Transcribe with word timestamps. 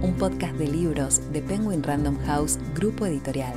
un 0.00 0.14
podcast 0.14 0.54
de 0.54 0.66
libros 0.66 1.20
de 1.32 1.42
Penguin 1.42 1.82
Random 1.82 2.16
House, 2.26 2.58
grupo 2.74 3.04
editorial. 3.06 3.54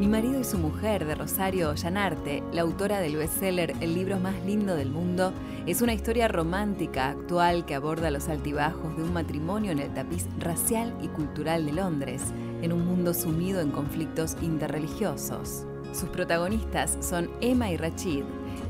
Mi 0.00 0.08
marido 0.08 0.40
y 0.40 0.44
su 0.44 0.58
mujer 0.58 1.06
de 1.06 1.14
Rosario 1.14 1.70
Ollanarte, 1.70 2.42
la 2.52 2.62
autora 2.62 3.00
del 3.00 3.16
bestseller 3.16 3.74
El 3.80 3.94
libro 3.94 4.18
más 4.18 4.34
lindo 4.44 4.74
del 4.74 4.90
mundo, 4.90 5.32
es 5.66 5.80
una 5.80 5.94
historia 5.94 6.26
romántica 6.26 7.10
actual 7.10 7.64
que 7.64 7.76
aborda 7.76 8.10
los 8.10 8.28
altibajos 8.28 8.96
de 8.96 9.04
un 9.04 9.12
matrimonio 9.12 9.70
en 9.70 9.78
el 9.78 9.94
tapiz 9.94 10.26
racial 10.38 10.92
y 11.00 11.08
cultural 11.08 11.64
de 11.64 11.72
Londres, 11.72 12.22
en 12.62 12.72
un 12.72 12.84
mundo 12.84 13.14
sumido 13.14 13.60
en 13.60 13.70
conflictos 13.70 14.36
interreligiosos. 14.42 15.66
Sus 15.92 16.08
protagonistas 16.08 16.96
son 17.00 17.30
Emma 17.40 17.70
y 17.70 17.76
Rachid. 17.76 18.24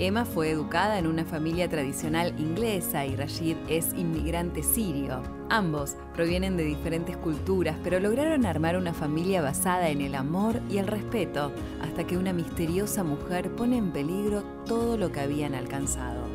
Emma 0.05 0.24
fue 0.24 0.51
educada 0.51 0.98
en 0.98 1.06
una 1.06 1.24
familia 1.24 1.69
tradicional 1.69 2.34
inglesa 2.37 3.06
y 3.06 3.15
Rachid 3.15 3.56
es 3.69 3.95
inmigrante 3.95 4.65
sirio. 4.65 5.23
Ambos 5.48 5.95
provienen 6.12 6.56
de 6.56 6.65
diferentes 6.65 7.16
culturas, 7.16 7.77
pero 7.85 8.01
lograron 8.01 8.45
armar 8.45 8.77
una 8.77 8.95
familia 8.95 9.43
basada 9.43 9.90
en 9.90 10.01
el 10.01 10.16
amor 10.16 10.60
y 10.68 10.79
el 10.79 10.88
respeto, 10.88 11.52
hasta 11.80 12.04
que 12.04 12.16
una 12.16 12.32
misteriosa 12.32 13.04
mujer 13.04 13.54
pone 13.54 13.77
en 13.77 13.93
peligro 13.93 14.43
todo 14.66 14.96
lo 14.96 15.12
que 15.12 15.21
habían 15.21 15.54
alcanzado. 15.54 16.27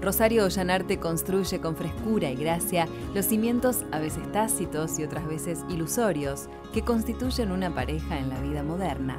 Rosario 0.00 0.46
Ollanarte 0.46 0.98
construye 0.98 1.60
con 1.60 1.76
frescura 1.76 2.30
y 2.30 2.36
gracia 2.36 2.88
los 3.14 3.26
cimientos 3.26 3.84
a 3.92 3.98
veces 3.98 4.32
tácitos 4.32 4.98
y 4.98 5.04
otras 5.04 5.28
veces 5.28 5.66
ilusorios 5.68 6.48
que 6.72 6.80
constituyen 6.80 7.52
una 7.52 7.74
pareja 7.74 8.18
en 8.18 8.30
la 8.30 8.40
vida 8.40 8.62
moderna. 8.62 9.18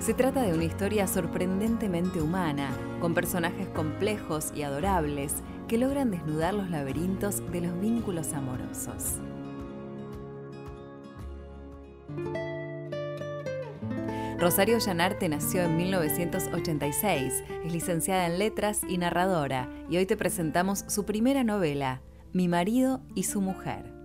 Se 0.00 0.14
trata 0.14 0.42
de 0.42 0.54
una 0.54 0.64
historia 0.64 1.06
sorprendentemente 1.08 2.22
humana, 2.22 2.70
con 3.00 3.14
personajes 3.14 3.68
complejos 3.68 4.52
y 4.54 4.62
adorables 4.62 5.34
que 5.66 5.76
logran 5.76 6.10
desnudar 6.10 6.54
los 6.54 6.70
laberintos 6.70 7.42
de 7.50 7.62
los 7.62 7.80
vínculos 7.80 8.32
amorosos. 8.32 9.16
Rosario 14.38 14.78
Llanarte 14.78 15.28
nació 15.28 15.62
en 15.62 15.76
1986, 15.76 17.44
es 17.64 17.72
licenciada 17.72 18.26
en 18.26 18.38
letras 18.38 18.82
y 18.88 18.96
narradora, 18.98 19.68
y 19.90 19.96
hoy 19.96 20.06
te 20.06 20.16
presentamos 20.16 20.84
su 20.86 21.04
primera 21.04 21.42
novela, 21.42 22.02
Mi 22.32 22.46
marido 22.46 23.00
y 23.16 23.24
su 23.24 23.40
mujer. 23.40 23.97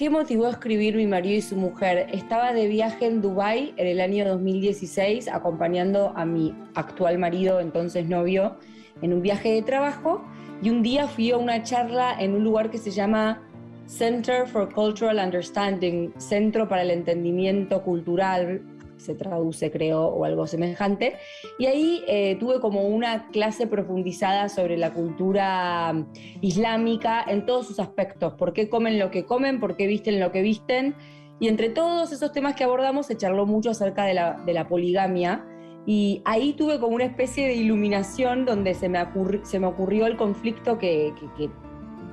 ¿Qué 0.00 0.08
motivó 0.08 0.46
a 0.46 0.50
escribir 0.52 0.96
Mi 0.96 1.06
marido 1.06 1.36
y 1.36 1.42
su 1.42 1.56
mujer? 1.56 2.06
Estaba 2.10 2.54
de 2.54 2.68
viaje 2.68 3.04
en 3.04 3.20
Dubái 3.20 3.74
en 3.76 3.86
el 3.86 4.00
año 4.00 4.26
2016 4.26 5.28
acompañando 5.28 6.14
a 6.16 6.24
mi 6.24 6.54
actual 6.74 7.18
marido, 7.18 7.60
entonces 7.60 8.08
novio, 8.08 8.56
en 9.02 9.12
un 9.12 9.20
viaje 9.20 9.52
de 9.52 9.60
trabajo 9.60 10.24
y 10.62 10.70
un 10.70 10.82
día 10.82 11.06
fui 11.06 11.32
a 11.32 11.36
una 11.36 11.62
charla 11.64 12.16
en 12.18 12.34
un 12.34 12.42
lugar 12.42 12.70
que 12.70 12.78
se 12.78 12.90
llama 12.90 13.42
Center 13.84 14.46
for 14.46 14.72
Cultural 14.72 15.18
Understanding, 15.22 16.14
Centro 16.16 16.66
para 16.66 16.80
el 16.80 16.92
Entendimiento 16.92 17.82
Cultural, 17.82 18.62
se 19.00 19.14
traduce 19.14 19.70
creo, 19.70 20.04
o 20.06 20.24
algo 20.24 20.46
semejante. 20.46 21.16
Y 21.58 21.66
ahí 21.66 22.04
eh, 22.06 22.36
tuve 22.38 22.60
como 22.60 22.82
una 22.82 23.28
clase 23.28 23.66
profundizada 23.66 24.48
sobre 24.48 24.76
la 24.76 24.92
cultura 24.92 25.92
mm, 25.92 26.06
islámica 26.40 27.24
en 27.26 27.46
todos 27.46 27.66
sus 27.66 27.80
aspectos, 27.80 28.34
por 28.34 28.52
qué 28.52 28.68
comen 28.68 28.98
lo 28.98 29.10
que 29.10 29.24
comen, 29.24 29.60
por 29.60 29.76
qué 29.76 29.86
visten 29.86 30.20
lo 30.20 30.32
que 30.32 30.42
visten. 30.42 30.94
Y 31.38 31.48
entre 31.48 31.70
todos 31.70 32.12
esos 32.12 32.32
temas 32.32 32.54
que 32.54 32.64
abordamos 32.64 33.06
se 33.06 33.16
charló 33.16 33.46
mucho 33.46 33.70
acerca 33.70 34.04
de 34.04 34.14
la, 34.14 34.68
poligamia. 34.68 35.46
Y 35.86 36.20
ahí 36.26 36.52
tuve 36.52 36.78
como 36.78 36.94
una 36.94 37.04
especie 37.04 37.46
de 37.46 37.54
iluminación 37.54 38.44
donde 38.44 38.74
se 38.74 38.90
me, 38.90 39.00
se 39.44 39.58
me 39.58 39.66
ocurrió 39.66 40.06
el 40.06 40.18
conflicto 40.18 40.76
que, 40.76 41.14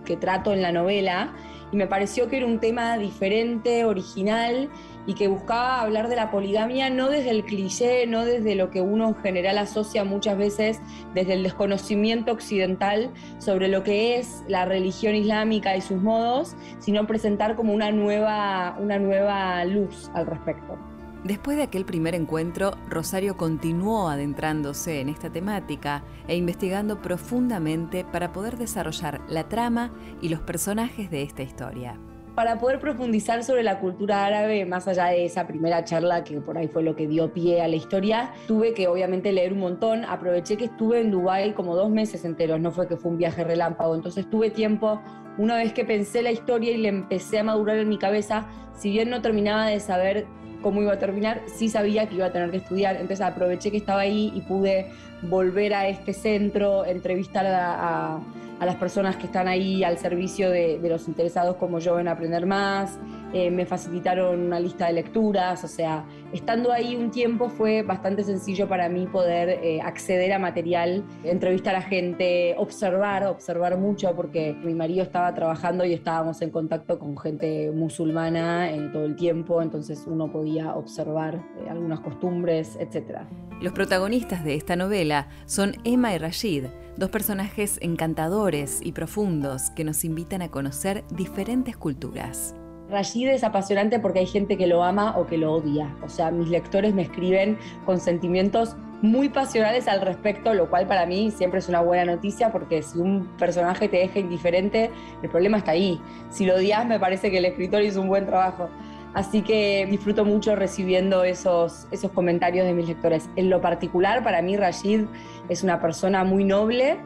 que 0.05 0.15
trato 0.15 0.53
en 0.53 0.61
la 0.61 0.71
novela 0.71 1.35
y 1.72 1.78
me 1.78 1.88
pareció 1.88 2.29
que 2.29 2.38
era 2.38 2.45
un 2.45 2.59
tema 2.59 2.97
diferente, 2.97 3.85
original 3.85 4.69
y 5.05 5.13
que 5.13 5.28
buscaba 5.28 5.81
hablar 5.81 6.09
de 6.09 6.16
la 6.16 6.31
poligamia 6.31 6.89
no 6.89 7.09
desde 7.09 7.31
el 7.31 7.45
cliché, 7.45 8.05
no 8.07 8.25
desde 8.25 8.55
lo 8.55 8.69
que 8.69 8.81
uno 8.81 9.09
en 9.09 9.16
general 9.16 9.57
asocia 9.57 10.03
muchas 10.03 10.38
veces 10.38 10.79
desde 11.13 11.33
el 11.33 11.44
desconocimiento 11.44 12.31
occidental 12.31 13.11
sobre 13.39 13.67
lo 13.67 13.83
que 13.83 14.17
es 14.17 14.44
la 14.47 14.66
religión 14.66 15.16
islámica 15.16 15.75
y 15.75 15.81
sus 15.81 16.01
modos, 16.01 16.55
sino 16.79 17.07
presentar 17.07 17.55
como 17.55 17.73
una 17.73 17.91
nueva, 17.91 18.78
una 18.79 18.99
nueva 18.99 19.63
luz 19.66 20.11
al 20.13 20.25
respecto. 20.25 20.97
Después 21.23 21.57
de 21.57 21.63
aquel 21.63 21.83
primer 21.83 22.16
encuentro, 22.16 22.78
Rosario 22.89 23.38
continuó 23.38 24.09
adentrándose 24.09 25.01
en 25.01 25.09
esta 25.09 25.29
temática 25.31 26.03
e 26.28 26.35
investigando 26.35 27.01
profundamente 27.01 28.05
para 28.05 28.31
poder 28.31 28.57
desarrollar 28.57 29.22
la 29.28 29.50
trama 29.50 29.91
y 30.22 30.29
los 30.29 30.41
personajes 30.41 31.09
de 31.09 31.23
esta 31.23 31.44
historia 31.44 32.00
para 32.38 32.59
poder 32.59 32.79
profundizar 32.79 33.44
sobre 33.44 33.63
la 33.63 33.79
cultura 33.79 34.23
árabe, 34.23 34.63
más 34.67 34.88
allá 34.88 35.05
de 35.05 35.25
esa 35.25 35.47
primera 35.47 35.83
charla 35.83 36.23
que 36.23 36.39
por 36.39 36.55
ahí 36.55 36.67
fue 36.67 36.83
lo 36.83 36.95
que 36.95 37.07
dio 37.07 37.34
pie 37.34 37.63
a 37.63 37.67
la 37.67 37.75
historia, 37.75 38.31
tuve 38.47 38.75
que 38.75 38.88
obviamente 38.88 39.31
leer 39.31 39.53
un 39.53 39.59
montón. 39.61 40.05
Aproveché 40.05 40.55
que 40.55 40.66
estuve 40.66 41.01
en 41.01 41.09
Dubái 41.09 41.53
como 41.53 41.75
dos 41.75 41.89
meses 41.89 42.25
enteros, 42.25 42.59
no 42.59 42.69
fue 42.72 42.88
que 42.88 42.95
fue 42.95 43.09
un 43.09 43.17
viaje 43.17 43.44
relámpago. 43.44 43.95
Entonces 43.95 44.29
tuve 44.29 44.51
tiempo, 44.51 45.01
una 45.39 45.55
vez 45.55 45.73
que 45.73 45.84
pensé 45.84 46.22
la 46.22 46.29
historia 46.29 46.73
y 46.73 46.78
le 46.78 46.89
empecé 46.89 47.39
a 47.39 47.44
madurar 47.44 47.79
en 47.79 47.89
mi 47.89 47.97
cabeza, 47.97 48.45
si 48.75 48.91
bien 48.91 49.09
no 49.09 49.23
terminaba 49.23 49.66
de 49.66 49.79
saber 49.79 50.28
cómo 50.67 50.81
iba 50.81 50.91
a 50.91 51.00
terminar, 51.00 51.44
sí 51.45 51.69
sabía 51.69 52.09
que 52.09 52.16
iba 52.16 52.25
a 52.25 52.33
tener 52.33 52.51
que 52.51 52.57
estudiar. 52.57 52.95
Entonces 52.97 53.22
aproveché 53.22 53.72
que 53.72 53.78
estaba 53.78 54.01
ahí 54.01 54.33
y 54.35 54.41
pude 54.41 54.88
volver 55.22 55.73
a 55.73 55.88
este 55.88 56.11
centro, 56.11 56.83
entrevistar 56.83 57.45
a, 57.47 58.19
las 58.66 58.75
personas 58.75 59.18
que 59.18 59.28
están 59.28 59.47
ahí 59.47 59.84
al 59.84 59.97
servicio 59.97 60.50
de, 60.50 60.79
los 60.88 61.07
interesados 61.07 61.57
como 61.57 61.79
yo 61.79 62.00
en 62.00 62.07
aprender 62.07 62.45
más. 62.45 62.97
Eh, 63.34 63.51
me 63.51 63.66
facilitaron 63.66 64.40
una 64.40 64.59
lista 64.59 64.88
de 64.88 64.94
lecturas, 64.94 65.62
o 65.63 65.68
sea, 65.68 66.06
estando 66.31 66.72
ahí 66.72 66.96
un 66.96 67.12
tiempo 67.12 67.50
fue 67.50 67.84
bastante 67.84 68.23
sencillo 68.23 68.69
para 68.69 68.88
mí 68.88 69.06
poder 69.06 69.50
eh, 69.50 69.81
acceder 69.81 70.31
a 70.31 70.40
material, 70.40 71.03
entrevistar 71.25 71.75
a 71.75 71.81
gente, 71.81 72.56
observar, 72.57 73.25
observar 73.25 73.78
mucho, 73.78 74.16
porque 74.16 74.53
mi 74.53 74.73
marido 74.73 75.03
estaba 75.03 75.34
trabajando 75.34 75.84
y 75.84 75.94
estábamos 75.94 76.41
en 76.41 76.51
contacto 76.51 76.97
con 76.97 77.17
gente 77.17 77.69
musulmana 77.72 78.72
en 78.72 78.94
todo 78.94 79.03
el 79.03 79.17
tiempo, 79.17 79.62
entonces 79.62 80.06
uno 80.07 80.31
podía 80.31 80.73
observar 80.75 81.35
eh, 81.35 81.69
algunas 81.69 82.00
costumbres, 82.00 82.78
etc. 82.79 83.23
Los 83.59 83.73
protagonistas 83.73 84.46
de 84.46 84.56
esta 84.56 84.78
novela 84.78 85.28
son 85.46 85.75
Emma 85.84 86.13
y 86.13 86.17
Rashid, 86.17 86.66
dos 86.96 87.09
personajes 87.09 87.78
encantadores 87.81 88.47
y 88.47 88.94
profundos 88.94 89.72
que 89.72 89.84
nos 89.84 90.06
invitan 90.06 90.41
a 90.41 90.50
conocer 90.50 91.03
diferentes 91.12 91.75
culturas. 91.75 92.56
Rashid 92.90 93.28
es 93.28 93.44
apasionante 93.44 94.00
porque 94.00 94.19
hay 94.19 94.25
gente 94.25 94.58
que 94.58 94.68
lo 94.68 94.84
ama 94.84 95.18
o 95.18 95.28
que 95.28 95.38
lo 95.38 95.52
odia. 95.52 95.94
O 96.02 96.08
sea, 96.08 96.31
mis 96.31 96.47
lectores 96.47 96.94
me 96.94 97.02
escriben 97.02 97.58
con 97.85 98.00
sentimientos 98.00 98.78
muy 99.02 99.28
pasionales 99.28 99.90
al 99.90 100.00
respecto, 100.00 100.53
lo 100.53 100.69
cual 100.69 100.88
para 100.88 101.06
mí 101.06 101.30
siempre 101.30 101.59
es 101.59 101.68
una 101.68 101.81
buena 101.81 102.06
noticia 102.06 102.50
porque 102.53 102.81
si 102.84 103.00
un 103.00 103.28
personaje 103.38 103.90
te 103.90 103.97
deja 103.97 104.19
indiferente, 104.19 104.91
el 105.22 105.29
problema 105.29 105.58
está 105.58 105.72
ahí. 105.72 106.00
Si 106.29 106.46
lo 106.46 106.55
odias, 106.55 106.85
me 106.85 107.02
parece 107.02 107.29
que 107.29 107.40
el 107.40 107.46
escritor 107.46 107.82
hizo 107.82 108.02
un 108.02 108.08
buen 108.08 108.26
trabajo. 108.26 108.70
Así 109.14 109.41
que 109.41 109.85
disfruto 109.91 110.23
mucho 110.23 110.55
recibiendo 110.55 111.26
esos, 111.26 111.85
esos 111.91 112.11
comentarios 112.11 112.66
de 112.66 112.73
mis 112.73 112.88
lectores. 112.88 113.29
En 113.35 113.50
lo 113.50 113.59
particular, 113.59 114.23
para 114.23 114.41
mí 114.41 114.55
Rashid 114.55 115.02
es 115.50 115.64
una 115.64 115.82
persona 115.82 116.23
muy 116.23 116.46
noble, 116.46 116.97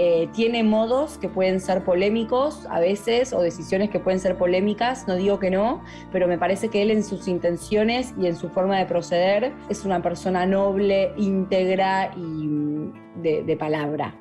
eh, 0.00 0.28
tiene 0.32 0.62
modos 0.62 1.18
que 1.18 1.28
pueden 1.28 1.58
ser 1.58 1.82
polémicos 1.82 2.66
a 2.70 2.78
veces 2.78 3.32
o 3.32 3.40
decisiones 3.40 3.90
que 3.90 3.98
pueden 3.98 4.20
ser 4.20 4.36
polémicas, 4.36 5.08
no 5.08 5.16
digo 5.16 5.40
que 5.40 5.50
no, 5.50 5.82
pero 6.12 6.28
me 6.28 6.38
parece 6.38 6.68
que 6.68 6.82
él 6.82 6.92
en 6.92 7.02
sus 7.02 7.26
intenciones 7.26 8.14
y 8.16 8.28
en 8.28 8.36
su 8.36 8.48
forma 8.48 8.78
de 8.78 8.86
proceder 8.86 9.52
es 9.68 9.84
una 9.84 10.00
persona 10.00 10.46
noble, 10.46 11.10
íntegra 11.16 12.12
y 12.16 12.48
de, 13.22 13.56
palabra. 13.56 14.14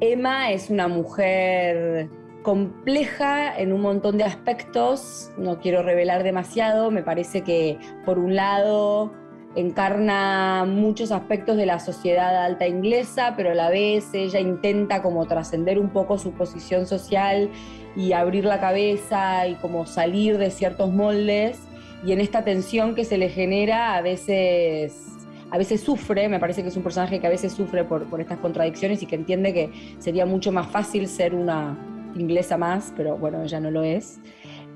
Emma 0.00 0.50
es 0.50 0.68
una 0.68 0.88
mujer 0.88 2.10
compleja 2.42 3.58
en 3.58 3.72
un 3.72 3.80
montón 3.80 4.18
de 4.18 4.24
aspectos, 4.24 5.30
no 5.38 5.58
quiero 5.58 5.82
revelar 5.82 6.22
demasiado, 6.22 6.90
me 6.90 7.02
parece 7.02 7.40
que 7.40 7.78
por 8.04 8.18
un 8.18 8.36
lado 8.36 9.10
encarna 9.56 10.64
muchos 10.66 11.12
aspectos 11.12 11.56
de 11.56 11.66
la 11.66 11.78
sociedad 11.78 12.44
alta 12.44 12.66
inglesa, 12.66 13.34
pero 13.36 13.50
a 13.50 13.54
la 13.54 13.70
vez 13.70 14.12
ella 14.12 14.40
intenta 14.40 15.02
como 15.02 15.26
trascender 15.26 15.78
un 15.78 15.90
poco 15.90 16.18
su 16.18 16.32
posición 16.32 16.86
social 16.86 17.50
y 17.96 18.12
abrir 18.12 18.44
la 18.44 18.60
cabeza 18.60 19.46
y 19.46 19.54
como 19.56 19.86
salir 19.86 20.38
de 20.38 20.50
ciertos 20.50 20.90
moldes. 20.92 21.58
Y 22.04 22.12
en 22.12 22.20
esta 22.20 22.44
tensión 22.44 22.94
que 22.94 23.04
se 23.04 23.16
le 23.16 23.28
genera 23.28 23.94
a 23.94 24.02
veces 24.02 25.10
a 25.50 25.58
veces 25.58 25.82
sufre, 25.82 26.28
me 26.28 26.40
parece 26.40 26.62
que 26.62 26.68
es 26.68 26.76
un 26.76 26.82
personaje 26.82 27.20
que 27.20 27.28
a 27.28 27.30
veces 27.30 27.52
sufre 27.52 27.84
por, 27.84 28.06
por 28.06 28.20
estas 28.20 28.38
contradicciones 28.38 29.02
y 29.02 29.06
que 29.06 29.14
entiende 29.14 29.54
que 29.54 29.70
sería 30.00 30.26
mucho 30.26 30.50
más 30.50 30.66
fácil 30.66 31.06
ser 31.06 31.32
una 31.32 31.78
inglesa 32.16 32.56
más, 32.56 32.92
pero 32.96 33.16
bueno, 33.16 33.42
ella 33.42 33.60
no 33.60 33.70
lo 33.70 33.84
es. 33.84 34.18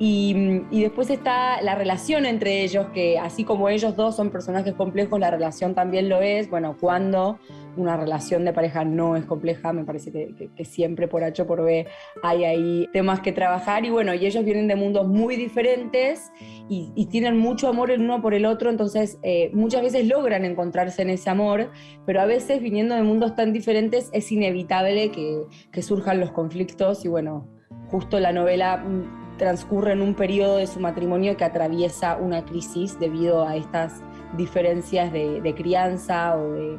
Y, 0.00 0.62
después 0.71 1.11
está 1.11 1.61
la 1.61 1.75
relación 1.75 2.25
entre 2.25 2.62
ellos, 2.62 2.87
que 2.95 3.19
así 3.19 3.43
como 3.43 3.69
ellos 3.69 3.97
dos 3.97 4.15
son 4.15 4.31
personajes 4.31 4.75
complejos, 4.75 5.19
la 5.19 5.31
relación 5.31 5.75
también 5.75 6.09
lo 6.09 6.23
es. 6.23 6.49
Bueno, 6.49 6.77
cuando 6.79 7.41
una 7.77 7.97
relación 7.97 8.45
de 8.45 8.53
pareja 8.53 8.85
no 8.85 9.17
es 9.17 9.25
compleja, 9.25 9.73
me 9.73 9.85
parece 9.85 10.12
que, 10.12 10.65
siempre 10.65 11.09
por 11.09 11.25
H 11.25 11.43
o 11.43 11.47
por 11.47 11.65
B 11.65 11.87
hay 12.23 12.45
ahí 12.45 12.89
temas 12.93 13.21
que 13.21 13.33
trabajar. 13.33 13.85
Y 13.85 13.91
bueno, 13.91 14.15
y 14.15 14.25
ellos 14.25 14.45
vienen 14.45 14.69
de 14.69 14.77
mundos 14.77 15.09
muy 15.09 15.35
diferentes 15.35 16.31
y, 16.69 17.06
tienen 17.09 17.39
mucho 17.39 17.69
amor 17.69 17.91
el 17.91 18.03
uno 18.03 18.21
por 18.21 18.35
el 18.35 18.44
otro, 18.44 18.69
entonces 18.69 19.19
eh, 19.23 19.51
muchas 19.55 19.83
veces 19.83 20.06
logran 20.06 20.44
encontrarse 20.44 21.01
en 21.01 21.09
ese 21.09 21.31
amor, 21.31 21.71
pero 22.05 22.21
a 22.21 22.27
veces 22.27 22.61
viniendo 22.61 22.94
de 22.94 23.03
mundos 23.03 23.35
tan 23.35 23.55
diferentes 23.55 24.11
es 24.12 24.31
inevitable 24.31 25.11
que, 25.11 25.41
que 25.73 25.83
surjan 25.83 26.21
los 26.21 26.31
conflictos 26.31 27.06
y 27.06 27.09
bueno, 27.09 27.49
justo 27.91 28.21
la 28.21 28.33
novela 28.33 28.77
mm, 28.77 29.28
transcurre 29.38 29.93
en 29.93 30.02
un 30.02 30.14
periodo 30.14 30.56
de 30.56 30.67
su 30.67 30.81
matrimonio 30.81 31.37
que 31.37 31.44
atraviesa 31.44 32.17
una 32.17 32.44
crisis 32.44 32.99
debido 32.99 33.46
a 33.46 33.56
estas 33.56 34.02
diferencias 34.37 35.12
de, 35.12 35.55
crianza 35.56 36.37
o 36.37 36.52
de, 36.52 36.79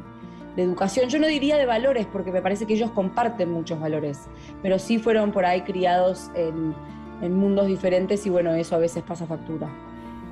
educación. 0.56 1.08
Yo 1.08 1.18
no 1.18 1.26
diría 1.26 1.56
de 1.56 1.64
valores, 1.64 2.06
porque 2.06 2.30
me 2.30 2.42
parece 2.42 2.66
que 2.66 2.74
ellos 2.74 2.90
comparten 2.90 3.50
muchos 3.50 3.80
valores, 3.80 4.28
pero 4.62 4.78
sí 4.78 4.98
fueron 4.98 5.32
por 5.32 5.46
ahí 5.46 5.62
criados 5.62 6.30
en, 6.34 6.74
en 7.22 7.34
mundos 7.34 7.66
diferentes 7.66 8.26
y 8.26 8.30
bueno, 8.30 8.52
eso 8.52 8.76
a 8.76 8.78
veces 8.78 9.02
pasa 9.02 9.26
factura. 9.26 9.70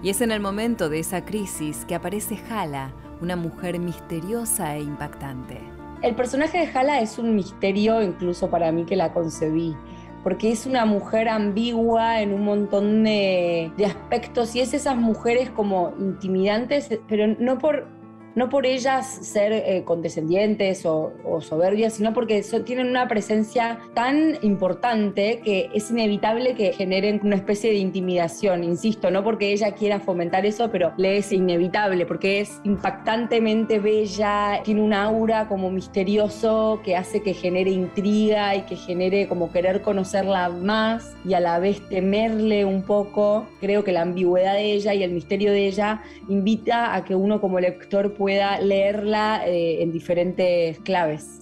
Y 0.02 0.10
es 0.10 0.20
en 0.20 0.30
el 0.30 0.40
momento 0.40 0.88
de 0.88 0.98
esa 1.00 1.24
crisis 1.24 1.84
que 1.86 1.94
aparece 1.94 2.38
Hala, 2.50 2.92
una 3.20 3.36
mujer 3.36 3.78
misteriosa 3.78 4.76
e 4.76 4.82
impactante. 4.82 5.60
El 6.02 6.14
personaje 6.14 6.58
de 6.58 6.66
Hala 6.66 7.00
es 7.00 7.18
un 7.18 7.34
misterio 7.34 8.00
incluso 8.02 8.48
para 8.50 8.70
mí 8.70 8.84
que 8.84 8.94
la 8.94 9.12
concebí 9.12 9.74
porque 10.22 10.50
es 10.50 10.66
una 10.66 10.84
mujer 10.84 11.28
ambigua 11.28 12.20
en 12.20 12.32
un 12.32 12.44
montón 12.44 13.04
de, 13.04 13.72
aspectos 13.84 14.54
y 14.54 14.60
es 14.60 14.74
esas 14.74 14.96
mujeres 14.96 15.50
como 15.50 15.94
intimidantes, 15.98 16.90
pero 17.08 17.26
no 17.38 17.58
por 17.58 17.86
no 18.34 18.48
por 18.48 18.66
ellas 18.66 19.06
ser 19.22 19.52
eh, 19.52 19.82
condescendientes 19.84 20.84
o, 20.86 21.12
soberbias, 21.40 21.94
sino 21.94 22.12
porque 22.12 22.42
tienen 22.64 22.88
una 22.88 23.06
presencia 23.06 23.78
tan 23.94 24.38
importante 24.42 25.40
que 25.44 25.70
es 25.72 25.90
inevitable 25.90 26.54
que 26.54 26.72
generen 26.72 27.20
una 27.22 27.36
especie 27.36 27.70
de 27.70 27.76
intimidación, 27.76 28.64
insisto, 28.64 29.10
no 29.10 29.22
porque 29.22 29.52
ella 29.52 29.72
quiera 29.72 30.00
fomentar 30.00 30.46
eso, 30.46 30.70
pero 30.70 30.92
le 30.96 31.18
es 31.18 31.32
inevitable, 31.32 32.06
porque 32.06 32.40
es 32.40 32.60
impactantemente 32.64 33.78
bella, 33.78 34.60
tiene 34.64 34.82
un 34.82 34.92
aura 34.92 35.46
como 35.48 35.70
misterioso 35.70 36.80
que 36.84 36.96
hace 36.96 37.22
que 37.22 37.34
genere 37.34 37.70
intriga 37.70 38.56
y 38.56 38.62
que 38.62 38.76
genere 38.76 39.28
como 39.28 39.52
querer 39.52 39.82
conocerla 39.82 40.48
más 40.48 41.14
y 41.24 41.34
a 41.34 41.40
la 41.40 41.58
vez 41.58 41.86
temerle 41.88 42.64
un 42.64 42.82
poco. 42.82 43.46
Creo 43.60 43.84
que 43.84 43.92
la 43.92 44.02
ambigüedad 44.02 44.54
de 44.54 44.72
ella 44.72 44.94
y 44.94 45.02
el 45.02 45.12
misterio 45.12 45.52
de 45.52 45.66
ella 45.66 46.02
invita 46.28 46.94
a 46.94 47.04
que 47.04 47.14
uno 47.14 47.40
como 47.40 47.60
lector 47.60 48.14
pueda 48.18 48.60
leerla 48.60 49.46
eh, 49.46 49.82
en 49.82 49.92
diferentes 49.92 50.78
claves. 50.80 51.38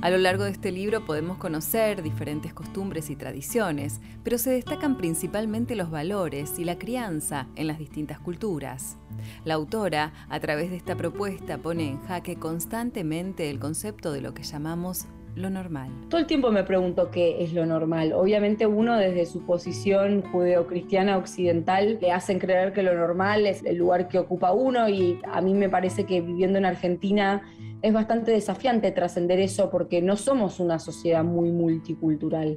A 0.00 0.10
lo 0.10 0.18
largo 0.18 0.44
de 0.44 0.50
este 0.50 0.70
libro 0.70 1.04
podemos 1.04 1.38
conocer 1.38 2.04
diferentes 2.04 2.54
costumbres 2.54 3.10
y 3.10 3.16
tradiciones, 3.16 4.00
pero 4.22 4.38
se 4.38 4.50
destacan 4.50 4.96
principalmente 4.96 5.74
los 5.74 5.90
valores 5.90 6.60
y 6.60 6.64
la 6.64 6.78
crianza 6.78 7.48
en 7.56 7.66
las 7.66 7.80
distintas 7.80 8.20
culturas. 8.20 8.96
La 9.44 9.54
autora, 9.54 10.12
a 10.28 10.38
través 10.38 10.70
de 10.70 10.76
esta 10.76 10.96
propuesta, 10.96 11.58
pone 11.58 11.88
en 11.88 12.00
jaque 12.02 12.36
constantemente 12.36 13.50
el 13.50 13.58
concepto 13.58 14.12
de 14.12 14.20
lo 14.20 14.34
que 14.34 14.44
llamamos 14.44 15.06
lo 15.38 15.50
normal? 15.50 15.90
Todo 16.08 16.20
el 16.20 16.26
tiempo 16.26 16.50
me 16.50 16.64
pregunto 16.64 17.10
qué 17.10 17.42
es 17.42 17.52
lo 17.52 17.66
normal. 17.66 18.12
Obviamente 18.12 18.66
uno 18.66 18.96
desde 18.96 19.26
su 19.26 19.44
posición 19.46 20.22
judeocristiana 20.22 21.16
occidental 21.16 21.98
le 22.00 22.12
hacen 22.12 22.38
creer 22.38 22.72
que 22.72 22.82
lo 22.82 22.94
normal 22.94 23.46
es 23.46 23.64
el 23.64 23.76
lugar 23.76 24.08
que 24.08 24.18
ocupa 24.18 24.52
uno 24.52 24.88
y 24.88 25.20
a 25.30 25.40
mí 25.40 25.54
me 25.54 25.68
parece 25.68 26.04
que 26.04 26.20
viviendo 26.20 26.58
en 26.58 26.66
Argentina 26.66 27.42
es 27.82 27.92
bastante 27.92 28.32
desafiante 28.32 28.90
trascender 28.90 29.38
eso 29.38 29.70
porque 29.70 30.02
no 30.02 30.16
somos 30.16 30.60
una 30.60 30.78
sociedad 30.78 31.24
muy 31.24 31.52
multicultural. 31.52 32.56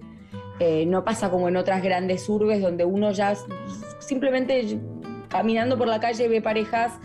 Eh, 0.60 0.86
no 0.86 1.04
pasa 1.04 1.30
como 1.30 1.48
en 1.50 1.58
otras 1.58 1.82
grandes 1.82 2.28
urbes 2.30 2.62
donde 2.62 2.86
uno 2.86 3.12
ya 3.12 3.36
simplemente 4.00 4.80
caminando 5.28 5.78
por 5.78 5.88
la 5.88 6.00
calle 6.00 6.28
ve 6.28 6.42
parejas 6.42 7.00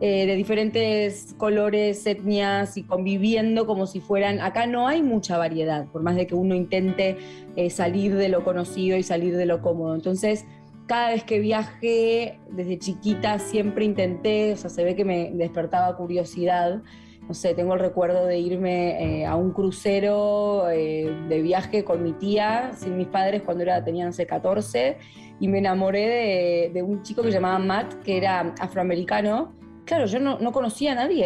eh, 0.00 0.26
de 0.26 0.36
diferentes 0.36 1.34
colores, 1.38 2.06
etnias 2.06 2.76
y 2.76 2.84
conviviendo 2.84 3.66
como 3.66 3.88
si 3.88 3.98
fueran, 3.98 4.38
acá 4.40 4.68
no 4.68 4.86
hay 4.86 5.02
mucha 5.02 5.36
variedad, 5.38 5.86
por 5.86 6.04
más 6.04 6.14
de 6.14 6.28
que 6.28 6.36
uno 6.36 6.54
intente 6.54 7.16
eh, 7.56 7.68
salir 7.68 8.14
de 8.14 8.28
lo 8.28 8.44
conocido 8.44 8.96
y 8.96 9.02
salir 9.02 9.36
de 9.36 9.44
lo 9.44 9.60
cómodo. 9.60 9.96
Entonces, 9.96 10.44
cada 10.86 11.10
vez 11.10 11.24
que 11.24 11.40
viajé, 11.40 12.38
desde 12.48 12.78
chiquita 12.78 13.40
siempre 13.40 13.84
intenté, 13.84 14.52
o 14.52 14.56
sea, 14.56 14.70
se 14.70 14.84
ve 14.84 14.94
que 14.94 15.04
me 15.04 15.32
despertaba 15.32 15.96
curiosidad. 15.96 16.80
No 17.26 17.34
sé, 17.34 17.54
tengo 17.54 17.74
el 17.74 17.80
recuerdo 17.80 18.24
de 18.24 18.38
irme 18.38 19.22
eh, 19.22 19.26
a 19.26 19.34
un 19.34 19.50
crucero 19.50 20.66
de 20.66 21.42
viaje 21.42 21.82
con 21.82 22.04
mi 22.04 22.12
tía, 22.12 22.70
sin 22.76 22.96
mis 22.96 23.08
padres, 23.08 23.42
cuando 23.42 23.64
era, 23.64 23.82
tenía, 23.82 24.06
no 24.06 24.12
sé, 24.12 24.26
14, 24.26 24.96
y 25.40 25.48
me 25.48 25.58
enamoré 25.58 26.06
de, 26.06 26.70
de 26.72 26.82
un 26.84 27.02
chico 27.02 27.22
que 27.22 27.28
se 27.28 27.34
llamaba 27.34 27.58
Matt, 27.58 27.94
que 28.04 28.16
era 28.16 28.54
afroamericano, 28.60 29.58
claro, 29.88 30.04
yo 30.04 30.20
no, 30.20 30.52
conocía 30.52 30.92
a 30.92 30.94
nadie 30.94 31.24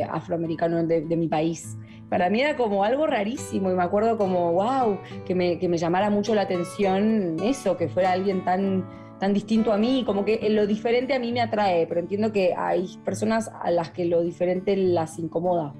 eh, 0.00 0.02
afroamericano 0.02 0.84
de, 0.84 1.16
mi 1.16 1.28
país. 1.28 1.78
Para 2.08 2.28
mí 2.28 2.40
era 2.40 2.56
como 2.56 2.82
algo 2.82 3.06
rarísimo 3.06 3.70
y 3.70 3.74
me 3.74 3.84
acuerdo 3.84 4.18
como, 4.18 4.52
wow, 4.52 4.98
que 5.24 5.34
me, 5.36 5.78
llamara 5.78 6.10
mucho 6.10 6.34
la 6.34 6.42
atención 6.42 7.36
eso, 7.40 7.76
que 7.76 7.88
fuera 7.88 8.10
alguien 8.10 8.44
tan, 8.44 8.84
tan 9.20 9.32
distinto 9.32 9.72
a 9.72 9.78
mí, 9.78 10.02
como 10.04 10.24
que 10.24 10.50
lo 10.50 10.66
diferente 10.66 11.14
a 11.14 11.20
mí 11.20 11.30
me 11.30 11.40
atrae, 11.40 11.86
pero 11.86 12.00
entiendo 12.00 12.32
que 12.32 12.52
hay 12.52 12.88
personas 13.04 13.48
a 13.62 13.70
las 13.70 13.92
que 13.92 14.04
lo 14.06 14.22
diferente 14.22 14.76
las 14.76 15.20
incomoda, 15.20 15.72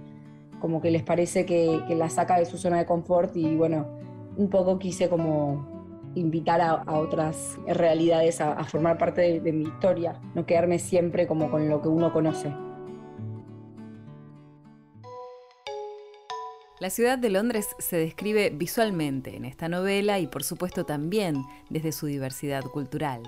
como 0.60 0.80
que 0.80 0.92
les 0.92 1.02
parece 1.02 1.44
que, 1.44 1.80
que 1.88 1.96
la 1.96 2.08
saca 2.08 2.38
de 2.38 2.44
su 2.44 2.58
zona 2.58 2.78
de 2.78 2.86
confort 2.86 3.36
y 3.36 3.56
bueno, 3.56 3.88
un 4.36 4.48
poco 4.48 4.78
quise 4.78 5.08
como 5.08 5.79
invitar 6.14 6.60
a, 6.60 6.82
otras 6.98 7.58
realidades 7.66 8.40
a, 8.40 8.62
formar 8.64 8.98
parte 8.98 9.40
de, 9.40 9.52
mi 9.52 9.64
historia, 9.64 10.20
no 10.34 10.46
quedarme 10.46 10.78
siempre 10.78 11.26
como 11.26 11.50
con 11.50 11.68
lo 11.68 11.80
que 11.80 11.88
uno 11.88 12.12
conoce. 12.12 12.52
La 16.80 16.88
ciudad 16.88 17.18
de 17.18 17.28
Londres 17.28 17.68
se 17.78 17.96
describe 17.96 18.50
visualmente 18.50 19.36
en 19.36 19.44
esta 19.44 19.68
novela 19.68 20.18
y 20.18 20.26
por 20.26 20.42
supuesto 20.42 20.86
también 20.86 21.44
desde 21.68 21.92
su 21.92 22.06
diversidad 22.06 22.64
cultural. 22.64 23.22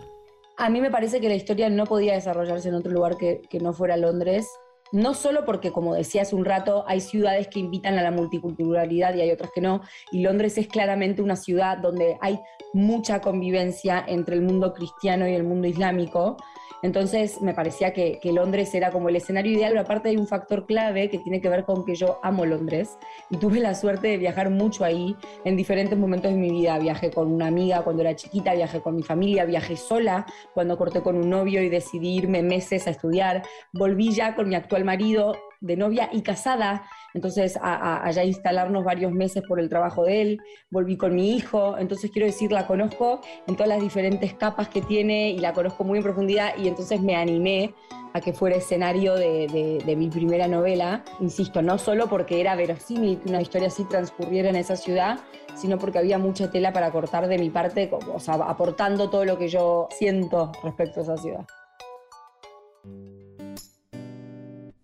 A 0.56 0.70
mí 0.70 0.80
me 0.80 0.90
parece 0.90 1.20
que 1.20 1.28
la 1.28 1.34
historia 1.34 1.68
no 1.68 1.84
podía 1.84 2.14
desarrollarse 2.14 2.70
en 2.70 2.76
otro 2.76 2.90
lugar 2.90 3.18
que, 3.18 3.42
que 3.50 3.58
no 3.58 3.74
fuera 3.74 3.96
Londres 3.96 4.48
no 4.92 5.14
solo 5.14 5.44
porque, 5.44 5.72
como 5.72 5.94
decía 5.94 6.22
hace 6.22 6.36
un 6.36 6.44
rato, 6.44 6.84
hay 6.86 7.00
ciudades 7.00 7.48
que 7.48 7.58
invitan 7.58 7.98
a 7.98 8.02
la 8.02 8.10
multiculturalidad 8.10 9.14
y 9.14 9.22
hay 9.22 9.30
otras 9.30 9.50
que 9.54 9.60
no, 9.60 9.80
y 10.10 10.20
Londres 10.20 10.58
es 10.58 10.68
claramente 10.68 11.22
una 11.22 11.36
ciudad 11.36 11.78
donde 11.78 12.18
hay 12.20 12.38
mucha 12.74 13.20
convivencia 13.20 14.04
entre 14.06 14.36
el 14.36 14.42
mundo 14.42 14.72
cristiano 14.72 15.26
y 15.26 15.34
el 15.34 15.44
mundo 15.44 15.66
islámico, 15.66 16.36
entonces 16.82 17.40
me 17.40 17.54
parecía 17.54 17.92
que, 17.92 18.20
Londres 18.32 18.74
era 18.74 18.90
como 18.90 19.08
el 19.08 19.16
escenario 19.16 19.52
ideal, 19.52 19.70
pero 19.70 19.82
aparte 19.82 20.08
hay 20.08 20.16
un 20.16 20.26
factor 20.26 20.66
clave 20.66 21.10
que 21.10 21.18
tiene 21.18 21.40
que 21.40 21.48
ver 21.48 21.64
con 21.64 21.84
que 21.84 21.94
yo 21.94 22.18
amo 22.22 22.44
Londres 22.44 22.98
y 23.30 23.36
tuve 23.36 23.60
la 23.60 23.74
suerte 23.74 24.08
de 24.08 24.16
viajar 24.16 24.50
mucho 24.50 24.84
ahí 24.84 25.14
en 25.44 25.56
diferentes 25.56 25.96
momentos 25.96 26.32
de 26.32 26.38
mi 26.38 26.50
vida. 26.50 26.78
Viajé 26.78 27.10
con 27.10 27.30
una 27.30 27.46
amiga 27.46 27.82
cuando 27.82 28.02
era 28.02 28.16
chiquita, 28.16 28.54
viajé 28.54 28.80
con 28.80 28.96
mi 28.96 29.02
familia, 29.02 29.44
viajé 29.44 29.76
sola 29.76 30.26
cuando 30.54 30.76
corté 30.76 31.02
con 31.02 31.16
un 31.16 31.30
novio 31.30 31.62
y 31.62 31.68
decidí 31.68 32.16
irme 32.16 32.42
meses 32.42 32.86
a 32.88 32.90
estudiar. 32.90 33.42
Volví 33.72 34.12
ya 34.12 34.34
con 34.34 34.48
mi 34.48 34.56
actual 34.56 34.81
marido 34.84 35.36
de 35.60 35.76
novia 35.76 36.10
y 36.12 36.22
casada. 36.22 36.84
Entonces 37.14 37.58
allá 37.62 38.24
instalarnos 38.24 38.84
varios 38.84 39.12
meses 39.12 39.42
por 39.46 39.60
el 39.60 39.68
trabajo 39.68 40.04
de 40.04 40.22
él, 40.22 40.40
volví 40.70 40.96
con 40.96 41.14
mi 41.14 41.36
hijo, 41.36 41.76
entonces 41.78 42.10
quiero 42.10 42.26
decir, 42.26 42.50
la 42.50 42.66
conozco 42.66 43.20
en 43.46 43.54
todas 43.54 43.68
las 43.68 43.80
diferentes 43.80 44.32
capas 44.34 44.68
que 44.68 44.80
tiene 44.80 45.30
y 45.30 45.38
la 45.38 45.52
conozco 45.52 45.84
muy 45.84 45.98
en 45.98 46.04
profundidad. 46.04 46.56
Y 46.56 46.68
entonces 46.68 47.00
me 47.00 47.14
animé 47.16 47.74
a 48.14 48.20
que 48.20 48.32
fuera 48.32 48.56
escenario 48.56 49.14
de, 49.14 49.94
mi 49.96 50.08
primera 50.08 50.46
novela, 50.48 51.04
insisto, 51.20 51.62
no 51.62 51.78
solo 51.78 52.08
porque 52.08 52.40
era 52.40 52.54
verosímil 52.56 53.18
que 53.20 53.28
una 53.28 53.40
historia 53.40 53.68
así 53.68 53.84
transcurriera 53.84 54.50
en 54.50 54.56
esa 54.56 54.76
ciudad, 54.76 55.18
sino 55.54 55.78
porque 55.78 55.98
había 55.98 56.18
mucha 56.18 56.50
tela 56.50 56.72
para 56.72 56.90
cortar 56.90 57.28
de 57.28 57.38
mi 57.38 57.50
parte, 57.50 57.90
o 57.92 58.20
sea, 58.20 58.34
aportando 58.34 59.10
todo 59.10 59.24
lo 59.24 59.38
que 59.38 59.48
yo 59.48 59.88
siento 59.90 60.52
respecto 60.62 61.00
a 61.00 61.02
esa 61.04 61.16
ciudad. 61.16 61.46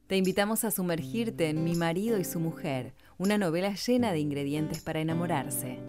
Te 0.09 0.17
invitamos 0.17 0.65
a 0.65 0.71
sumergirte 0.71 1.51
en 1.51 1.65
Mi 1.65 1.75
marido 1.75 2.19
y 2.19 2.25
su 2.25 2.41
mujer, 2.41 2.95
una 3.19 3.37
novela 3.37 3.75
llena 3.75 4.11
de 4.11 4.21
ingredientes 4.21 4.81
para 4.81 5.01
enamorarse. 5.01 5.81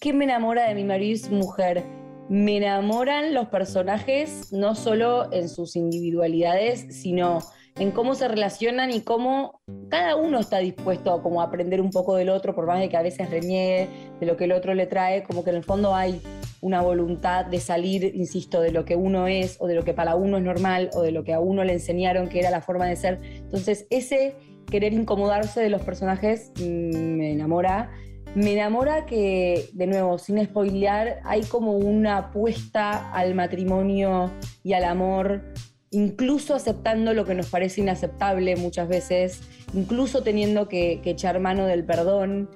¿Qué 0.00 0.14
me 0.14 0.24
enamora 0.24 0.66
de 0.66 0.74
mi 0.74 0.84
marido 0.84 1.12
y 1.12 1.18
su 1.18 1.34
mujer? 1.34 1.84
Me 2.30 2.56
enamoran 2.56 3.34
los 3.34 3.48
personajes 3.48 4.50
no 4.50 4.74
solo 4.74 5.30
en 5.30 5.50
sus 5.50 5.76
individualidades, 5.76 6.86
sino 6.88 7.40
en 7.78 7.90
cómo 7.90 8.14
se 8.14 8.28
relacionan 8.28 8.90
y 8.90 9.00
cómo 9.00 9.60
cada 9.88 10.16
uno 10.16 10.40
está 10.40 10.58
dispuesto 10.58 11.12
a 11.12 11.22
como 11.22 11.42
aprender 11.42 11.80
un 11.80 11.90
poco 11.90 12.16
del 12.16 12.30
otro, 12.30 12.54
por 12.54 12.66
más 12.66 12.80
de 12.80 12.88
que 12.88 12.96
a 12.96 13.02
veces 13.02 13.30
reniegue 13.30 13.88
de 14.18 14.26
lo 14.26 14.36
que 14.36 14.44
el 14.44 14.52
otro 14.52 14.74
le 14.74 14.86
trae, 14.86 15.22
como 15.22 15.44
que 15.44 15.50
en 15.50 15.56
el 15.56 15.64
fondo 15.64 15.94
hay 15.94 16.20
una 16.62 16.80
voluntad 16.80 17.44
de 17.44 17.60
salir, 17.60 18.12
insisto, 18.14 18.60
de 18.60 18.72
lo 18.72 18.84
que 18.84 18.96
uno 18.96 19.26
es 19.28 19.56
o 19.60 19.66
de 19.66 19.74
lo 19.74 19.84
que 19.84 19.92
para 19.92 20.16
uno 20.16 20.38
es 20.38 20.42
normal 20.42 20.90
o 20.94 21.02
de 21.02 21.12
lo 21.12 21.22
que 21.22 21.34
a 21.34 21.40
uno 21.40 21.64
le 21.64 21.74
enseñaron 21.74 22.28
que 22.28 22.38
era 22.38 22.50
la 22.50 22.62
forma 22.62 22.86
de 22.86 22.96
ser. 22.96 23.20
Entonces, 23.22 23.86
ese 23.90 24.34
querer 24.70 24.92
incomodarse 24.92 25.60
de 25.60 25.70
los 25.70 25.82
personajes 25.82 26.52
mm, 26.58 27.16
me 27.16 27.32
enamora. 27.32 27.90
Me 28.34 28.52
enamora 28.52 29.06
que, 29.06 29.68
de 29.72 29.86
nuevo, 29.86 30.18
sin 30.18 30.44
spoilear, 30.44 31.20
hay 31.24 31.42
como 31.42 31.76
una 31.76 32.18
apuesta 32.18 33.10
al 33.12 33.34
matrimonio 33.34 34.30
y 34.62 34.74
al 34.74 34.84
amor, 34.84 35.42
incluso 35.90 36.54
aceptando 36.54 37.14
lo 37.14 37.24
que 37.24 37.34
nos 37.34 37.48
parece 37.50 37.80
inaceptable 37.80 38.56
muchas 38.56 38.88
veces, 38.88 39.40
incluso 39.74 40.22
teniendo 40.22 40.68
que, 40.68 41.00
echar 41.04 41.40
mano 41.40 41.66
del 41.66 41.84
perdón. 41.84 42.50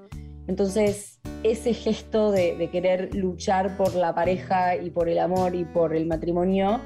Entonces, 0.47 1.21
ese 1.43 1.75
gesto 1.75 2.33
de, 2.33 2.69
querer 2.73 3.15
luchar 3.15 3.77
por 3.77 3.95
la 3.95 4.15
pareja 4.15 4.77
y 4.77 4.91
por 4.91 5.09
el 5.09 5.19
amor 5.19 5.55
y 5.55 5.65
por 5.65 5.95
el 5.95 6.07
matrimonio 6.07 6.81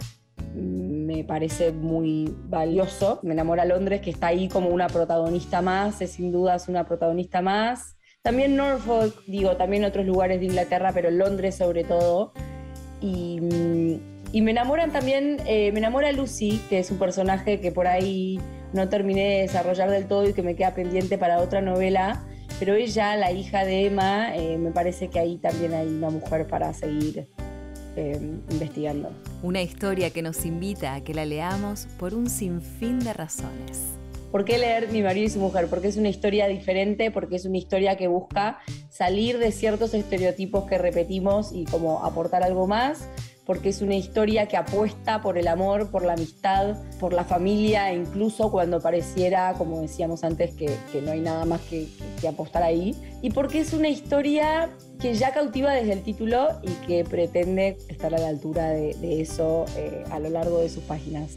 mm, 0.54 1.06
me 1.06 1.24
parece 1.24 1.72
muy 1.72 2.34
valioso. 2.48 3.20
Me 3.22 3.32
enamora 3.32 3.64
Londres, 3.64 4.00
que 4.02 4.10
está 4.10 4.28
ahí 4.28 4.48
como 4.48 4.68
una 4.68 4.88
protagonista 4.88 5.62
más, 5.62 6.00
es 6.02 6.12
sin 6.12 6.30
dudas 6.30 6.68
una 6.68 6.84
protagonista 6.84 7.40
más. 7.40 7.96
También 8.22 8.56
Norfolk, 8.56 9.22
digo, 9.26 9.56
también 9.56 9.84
otros 9.84 10.06
lugares 10.06 10.40
de 10.40 10.46
Inglaterra, 10.46 10.92
pero 10.94 11.10
Londres 11.10 11.56
sobre 11.56 11.84
todo. 11.84 12.32
Y, 13.00 13.38
mm, 14.40 14.44
me 14.44 14.50
enamoran 14.50 14.92
también, 14.92 15.38
eh, 15.46 15.72
me 15.72 15.78
enamora 15.78 16.12
Lucy, 16.12 16.60
que 16.68 16.78
es 16.78 16.90
un 16.90 16.98
personaje 16.98 17.60
que 17.60 17.72
por 17.72 17.86
ahí 17.86 18.38
no 18.72 18.88
terminé 18.88 19.24
de 19.24 19.40
desarrollar 19.42 19.90
del 19.90 20.06
todo 20.06 20.28
y 20.28 20.32
que 20.32 20.42
me 20.42 20.56
queda 20.56 20.74
pendiente 20.74 21.18
para 21.18 21.40
otra 21.40 21.60
novela 21.60 22.24
pero 22.58 22.74
ella, 22.74 23.16
la 23.16 23.32
hija 23.32 23.64
de 23.64 23.86
Emma, 23.86 24.34
eh, 24.36 24.56
me 24.58 24.70
parece 24.70 25.08
que 25.08 25.18
ahí 25.18 25.38
también 25.38 25.74
hay 25.74 25.88
una 25.88 26.10
mujer 26.10 26.46
para 26.46 26.72
seguir 26.72 27.26
eh, 27.96 28.18
investigando. 28.50 29.10
Una 29.42 29.60
historia 29.60 30.10
que 30.10 30.22
nos 30.22 30.46
invita 30.46 30.94
a 30.94 31.00
que 31.02 31.14
la 31.14 31.24
leamos 31.24 31.88
por 31.98 32.14
un 32.14 32.30
sinfín 32.30 33.00
de 33.00 33.12
razones. 33.12 33.82
¿Por 34.30 34.44
qué 34.44 34.58
leer 34.58 34.90
Mi 34.90 35.02
marido 35.02 35.26
y 35.26 35.30
su 35.30 35.40
mujer? 35.40 35.66
Porque 35.68 35.88
es 35.88 35.96
una 35.96 36.08
historia 36.08 36.46
diferente, 36.46 37.10
porque 37.10 37.36
es 37.36 37.44
una 37.44 37.56
historia 37.56 37.96
que 37.96 38.08
busca 38.08 38.58
salir 38.88 39.38
de 39.38 39.52
ciertos 39.52 39.92
estereotipos 39.94 40.64
que 40.64 40.78
repetimos 40.78 41.52
y 41.52 41.64
como 41.64 42.04
aportar 42.04 42.42
algo 42.42 42.66
más 42.66 43.08
porque 43.46 43.68
es 43.68 43.82
una 43.82 43.94
historia 43.94 44.46
que 44.46 44.56
apuesta 44.56 45.20
por 45.20 45.36
el 45.38 45.48
amor, 45.48 45.90
por 45.90 46.04
la 46.04 46.14
amistad, 46.14 46.76
por 46.98 47.12
la 47.12 47.24
familia, 47.24 47.90
e 47.90 47.96
incluso 47.96 48.50
cuando 48.50 48.80
pareciera, 48.80 49.54
como 49.54 49.80
decíamos 49.80 50.24
antes, 50.24 50.54
que, 50.54 50.70
no 51.02 51.12
hay 51.12 51.20
nada 51.20 51.44
más 51.44 51.60
que, 51.62 51.88
apostar 52.26 52.62
ahí, 52.62 52.94
y 53.20 53.30
porque 53.30 53.60
es 53.60 53.74
una 53.74 53.88
historia 53.88 54.70
que 54.98 55.14
ya 55.14 55.34
cautiva 55.34 55.72
desde 55.72 55.92
el 55.92 56.02
título 56.02 56.48
y 56.62 56.70
que 56.86 57.04
pretende 57.04 57.76
estar 57.88 58.14
a 58.14 58.18
la 58.18 58.28
altura 58.28 58.70
de, 58.70 59.20
eso 59.20 59.66
eh, 59.76 60.04
a 60.10 60.18
lo 60.18 60.30
largo 60.30 60.60
de 60.60 60.70
sus 60.70 60.82
páginas. 60.84 61.36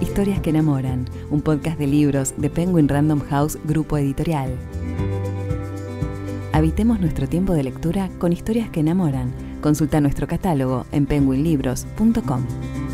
Historias 0.00 0.40
que 0.40 0.50
enamoran, 0.50 1.08
un 1.30 1.42
podcast 1.42 1.78
de 1.78 1.86
libros 1.86 2.34
de 2.38 2.48
Penguin 2.48 2.88
Random 2.88 3.20
House 3.20 3.58
Grupo 3.64 3.98
Editorial. 3.98 4.50
Habitemos 6.58 6.98
nuestro 6.98 7.28
tiempo 7.28 7.52
de 7.52 7.62
lectura 7.62 8.10
con 8.18 8.32
historias 8.32 8.68
que 8.68 8.80
enamoran. 8.80 9.32
Consulta 9.60 10.00
nuestro 10.00 10.26
catálogo 10.26 10.86
en 10.90 11.06
penguinlibros.com. 11.06 12.87